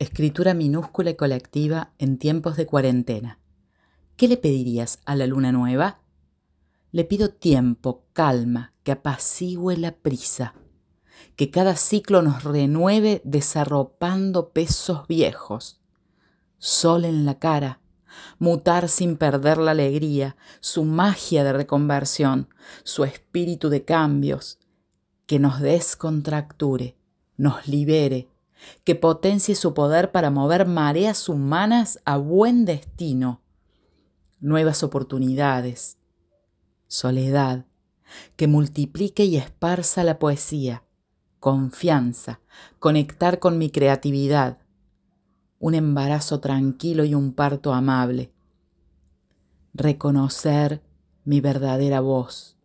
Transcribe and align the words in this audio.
Escritura 0.00 0.54
minúscula 0.54 1.10
y 1.10 1.14
colectiva 1.14 1.92
en 1.98 2.16
tiempos 2.16 2.56
de 2.56 2.64
cuarentena. 2.64 3.38
¿Qué 4.16 4.28
le 4.28 4.38
pedirías 4.38 4.98
a 5.04 5.14
la 5.14 5.26
luna 5.26 5.52
nueva? 5.52 6.00
Le 6.90 7.04
pido 7.04 7.28
tiempo, 7.28 8.06
calma, 8.14 8.72
que 8.82 8.92
apacigüe 8.92 9.76
la 9.76 9.94
prisa, 9.94 10.54
que 11.36 11.50
cada 11.50 11.76
ciclo 11.76 12.22
nos 12.22 12.44
renueve 12.44 13.20
desarropando 13.24 14.54
pesos 14.54 15.06
viejos, 15.06 15.82
sol 16.56 17.04
en 17.04 17.26
la 17.26 17.38
cara, 17.38 17.82
mutar 18.38 18.88
sin 18.88 19.18
perder 19.18 19.58
la 19.58 19.72
alegría, 19.72 20.34
su 20.60 20.84
magia 20.84 21.44
de 21.44 21.52
reconversión, 21.52 22.48
su 22.84 23.04
espíritu 23.04 23.68
de 23.68 23.84
cambios, 23.84 24.60
que 25.26 25.38
nos 25.38 25.60
descontracture, 25.60 26.96
nos 27.36 27.68
libere, 27.68 28.30
que 28.84 28.94
potencie 28.94 29.54
su 29.54 29.74
poder 29.74 30.12
para 30.12 30.30
mover 30.30 30.66
mareas 30.66 31.28
humanas 31.28 32.00
a 32.04 32.16
buen 32.16 32.64
destino, 32.64 33.40
nuevas 34.40 34.82
oportunidades, 34.82 35.98
soledad, 36.86 37.66
que 38.36 38.48
multiplique 38.48 39.24
y 39.24 39.36
esparza 39.36 40.04
la 40.04 40.18
poesía, 40.18 40.84
confianza, 41.38 42.40
conectar 42.78 43.38
con 43.38 43.58
mi 43.58 43.70
creatividad, 43.70 44.58
un 45.58 45.74
embarazo 45.74 46.40
tranquilo 46.40 47.04
y 47.04 47.14
un 47.14 47.32
parto 47.32 47.72
amable, 47.72 48.32
reconocer 49.74 50.82
mi 51.24 51.40
verdadera 51.40 52.00
voz, 52.00 52.56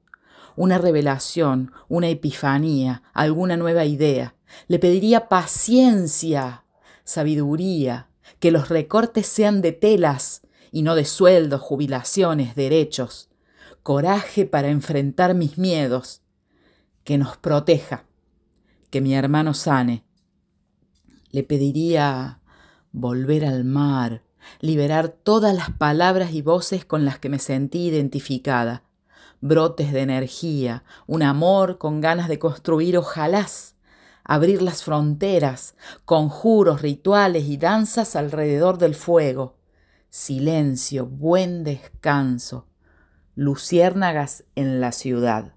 una 0.56 0.78
revelación, 0.78 1.72
una 1.88 2.08
epifanía, 2.08 3.04
alguna 3.14 3.58
nueva 3.58 3.86
idea. 3.86 4.36
Le 4.68 4.80
pediría 4.80 5.28
paciencia, 5.30 6.66
sabiduría, 7.04 8.10
que 8.40 8.52
los 8.52 8.70
recortes 8.70 9.28
sean 9.28 9.62
de 9.62 9.72
telas 9.72 10.42
y 10.72 10.82
no 10.82 10.96
de 10.96 11.06
sueldos, 11.06 11.62
jubilaciones, 11.62 12.56
derechos, 12.56 13.30
coraje 13.84 14.46
para 14.46 14.70
enfrentar 14.70 15.36
mis 15.36 15.58
miedos, 15.58 16.22
que 17.04 17.18
nos 17.18 17.38
proteja, 17.38 18.06
que 18.90 19.00
mi 19.00 19.14
hermano 19.14 19.54
sane. 19.54 20.04
Le 21.30 21.44
pediría 21.44 22.42
volver 22.92 23.46
al 23.46 23.64
mar, 23.64 24.24
liberar 24.60 25.10
todas 25.10 25.56
las 25.56 25.70
palabras 25.72 26.34
y 26.34 26.42
voces 26.42 26.86
con 26.86 27.06
las 27.06 27.20
que 27.20 27.30
me 27.30 27.40
sentí 27.40 27.88
identificada, 27.88 28.84
brotes 29.42 29.94
de 29.94 30.02
energía, 30.02 30.84
un 31.08 31.24
amor 31.24 31.78
con 31.78 32.02
ganas 32.02 32.28
de 32.28 32.40
construir 32.40 32.98
ojalás, 32.98 33.75
abrir 34.26 34.62
las 34.62 34.84
fronteras, 34.84 35.76
conjuros, 36.04 36.82
rituales 36.82 37.46
y 37.46 37.58
danzas 37.58 38.16
alrededor 38.16 38.78
del 38.78 38.96
fuego, 38.96 39.56
silencio, 40.10 41.06
buen 41.06 41.64
descanso, 41.64 42.68
luciérnagas 43.36 44.44
en 44.56 44.82
la 44.82 44.92
ciudad. 44.92 45.55